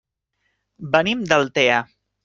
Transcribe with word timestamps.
Venim 0.97 1.23
d'Altea. 1.33 1.81